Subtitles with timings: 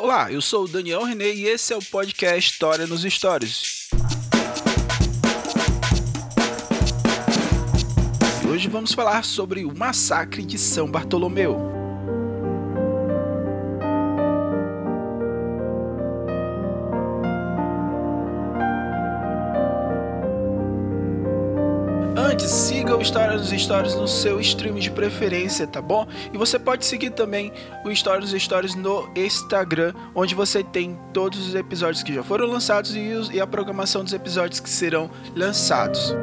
[0.00, 3.88] Olá, eu sou o Daniel René e esse é o podcast História nos Stories.
[8.48, 11.77] Hoje vamos falar sobre o massacre de São Bartolomeu.
[22.46, 26.06] Siga o História dos Stories no seu stream de preferência, tá bom?
[26.32, 27.52] E você pode seguir também
[27.84, 32.46] o História dos Stories no Instagram, onde você tem todos os episódios que já foram
[32.46, 36.14] lançados e, os, e a programação dos episódios que serão lançados.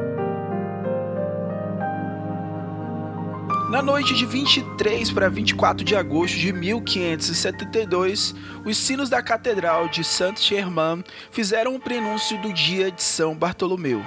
[3.70, 8.34] Na noite de 23 para 24 de agosto de 1572,
[8.66, 14.02] os sinos da Catedral de Saint-Germain fizeram o prenúncio do dia de São Bartolomeu.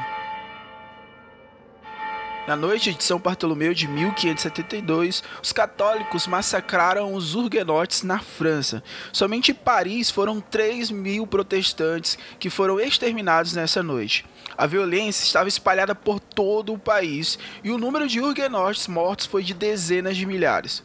[2.48, 8.82] Na noite de São Bartolomeu de 1572, os católicos massacraram os huguenotes na França.
[9.12, 14.24] Somente em Paris foram 3 mil protestantes que foram exterminados nessa noite.
[14.56, 19.42] A violência estava espalhada por todo o país e o número de huguenotes mortos foi
[19.42, 20.82] de dezenas de milhares.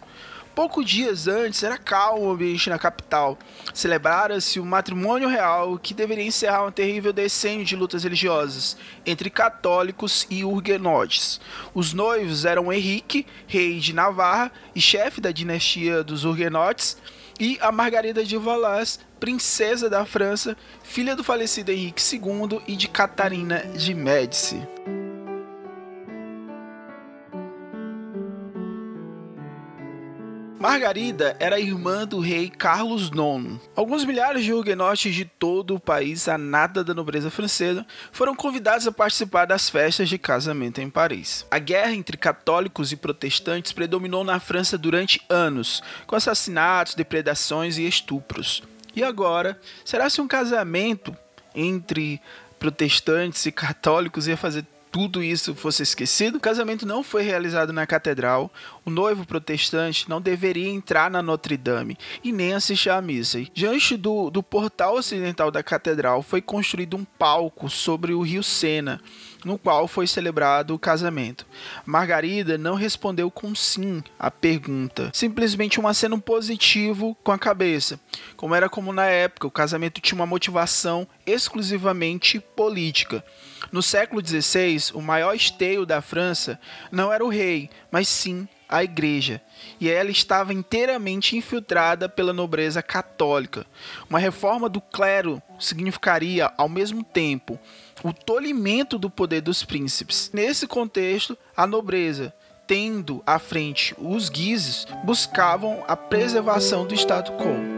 [0.56, 3.40] Poucos dias antes era calmo o ambiente na capital.
[3.74, 10.28] Celebrara-se o matrimônio real que deveria encerrar um terrível decênio de lutas religiosas entre católicos
[10.30, 11.42] e huguenotes.
[11.74, 16.98] Os noivos eram Henrique, rei de Navarra e chefe da dinastia dos huguenotes,
[17.40, 22.88] e a Margarida de Valois, princesa da França, filha do falecido Henrique II e de
[22.88, 24.62] Catarina de Médici.
[30.60, 33.60] Margarida era irmã do rei Carlos IX.
[33.76, 38.88] Alguns milhares de huguenotes de todo o país, a nada da nobreza francesa, foram convidados
[38.88, 41.46] a participar das festas de casamento em Paris.
[41.52, 47.86] A guerra entre católicos e protestantes predominou na França durante anos, com assassinatos, depredações e
[47.86, 48.64] estupros.
[48.96, 51.16] E agora, será se um casamento
[51.54, 52.22] entre
[52.58, 56.36] protestantes e católicos ia fazer tudo isso fosse esquecido.
[56.36, 58.54] O casamento não foi realizado na catedral.
[58.86, 63.44] O noivo protestante não deveria entrar na Notre Dame e nem assistir à missa.
[63.56, 69.02] Diante do, do portal ocidental da catedral foi construído um palco sobre o rio Sena,
[69.44, 71.48] no qual foi celebrado o casamento.
[71.88, 78.00] Margarida não respondeu com sim à pergunta, simplesmente um aceno positivo com a cabeça.
[78.38, 83.24] Como era comum na época, o casamento tinha uma motivação exclusivamente política.
[83.72, 86.60] No século XVI, o maior esteio da França
[86.92, 89.40] não era o rei, mas sim a igreja,
[89.80, 93.68] e ela estava inteiramente infiltrada pela nobreza católica.
[94.10, 97.60] Uma reforma do clero significaria, ao mesmo tempo,
[98.04, 100.32] o tolimento do poder dos príncipes.
[100.34, 102.34] Nesse contexto, a nobreza,
[102.66, 107.73] tendo à frente os guises, buscavam a preservação do status quo.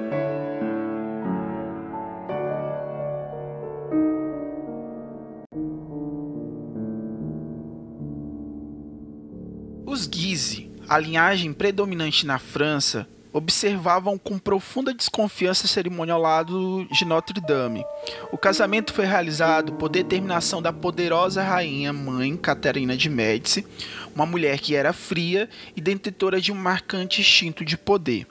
[9.95, 15.69] Os Guise, a linhagem predominante na França, observavam com profunda desconfiança
[16.11, 17.81] ao lado de Notre Dame.
[18.29, 23.65] O casamento foi realizado por determinação da poderosa rainha mãe Catarina de Médici,
[24.13, 28.27] uma mulher que era fria e detentora de um marcante instinto de poder.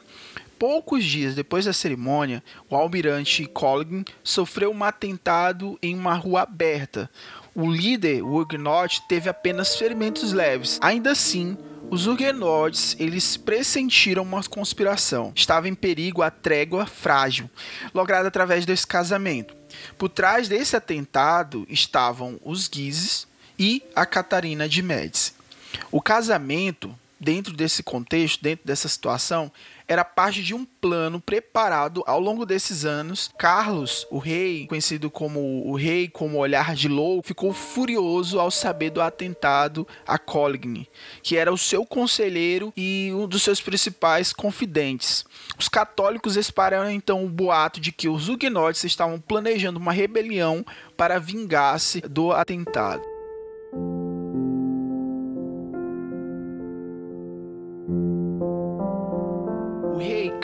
[0.59, 7.11] Poucos dias depois da cerimônia, o almirante Coligny sofreu um atentado em uma rua aberta.
[7.55, 10.79] O líder, o Huguenot, teve apenas ferimentos leves.
[10.81, 11.57] Ainda assim,
[11.91, 15.33] os Huguenots eles pressentiram uma conspiração.
[15.35, 17.49] Estava em perigo a trégua frágil,
[17.93, 19.55] lograda através desse casamento.
[19.99, 23.27] Por trás desse atentado estavam os Guises
[23.59, 25.33] e a Catarina de Médici.
[25.91, 29.51] O casamento dentro desse contexto, dentro dessa situação,
[29.89, 33.31] era parte de um plano preparado ao longo desses anos.
[33.39, 38.91] Carlos, o rei, conhecido como o rei como olhar de louco, ficou furioso ao saber
[38.91, 40.89] do atentado a Coligny,
[41.23, 45.25] que era o seu conselheiro e um dos seus principais confidentes.
[45.59, 50.65] Os católicos espalharam então o boato de que os huguenotes estavam planejando uma rebelião
[50.97, 53.14] para vingar-se do atentado.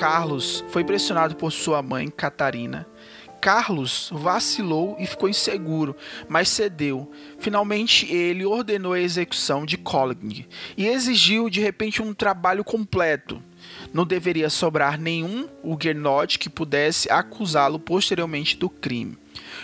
[0.00, 2.86] Carlos foi pressionado por sua mãe, Catarina.
[3.38, 5.94] Carlos vacilou e ficou inseguro,
[6.26, 7.12] mas cedeu.
[7.38, 13.42] Finalmente, ele ordenou a execução de Coligny e exigiu de repente um trabalho completo.
[13.92, 19.18] Não deveria sobrar nenhum Huguenot que pudesse acusá-lo posteriormente do crime.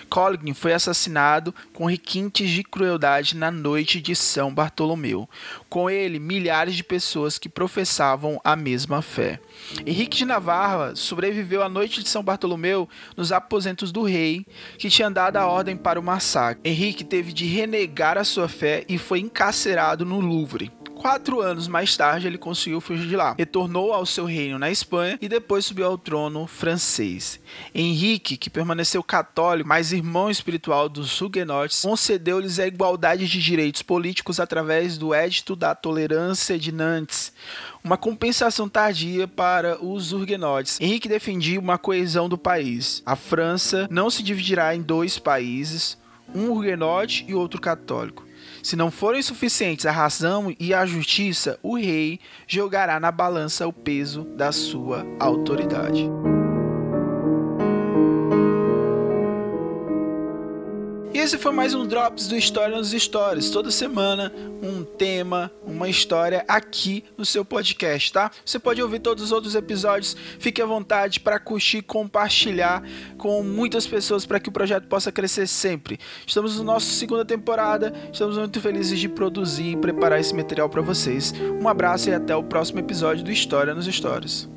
[0.08, 5.28] Coligny foi assassinado com requintes de crueldade na noite de São Bartolomeu.
[5.68, 9.40] Com ele, milhares de pessoas que professavam a mesma fé.
[9.86, 14.46] Henrique de Navarra sobreviveu à noite de São Bartolomeu nos aposentos do rei,
[14.78, 16.60] que tinha dado a ordem para o massacre.
[16.68, 20.70] Henrique teve de renegar a sua fé e foi encarcerado no Louvre.
[21.06, 23.36] Quatro anos mais tarde, ele conseguiu fugir de lá.
[23.38, 27.38] Retornou ao seu reino na Espanha e depois subiu ao trono francês.
[27.72, 34.40] Henrique, que permaneceu católico, mas irmão espiritual dos huguenotes, concedeu-lhes a igualdade de direitos políticos
[34.40, 37.32] através do Edito da Tolerância de Nantes,
[37.84, 40.80] uma compensação tardia para os huguenotes.
[40.80, 43.00] Henrique defendia uma coesão do país.
[43.06, 45.96] A França não se dividirá em dois países,
[46.34, 48.24] um huguenote e outro católico.
[48.62, 53.72] Se não forem suficientes a razão e a justiça, o rei jogará na balança o
[53.72, 56.08] peso da sua autoridade.
[61.26, 63.50] Esse foi mais um Drops do História nos Stories.
[63.50, 64.32] Toda semana,
[64.62, 68.30] um tema, uma história aqui no seu podcast, tá?
[68.44, 70.16] Você pode ouvir todos os outros episódios.
[70.38, 72.80] Fique à vontade para curtir, compartilhar
[73.18, 75.98] com muitas pessoas para que o projeto possa crescer sempre.
[76.24, 77.92] Estamos na nossa segunda temporada.
[78.12, 81.34] Estamos muito felizes de produzir e preparar esse material para vocês.
[81.60, 84.55] Um abraço e até o próximo episódio do História nos Stories.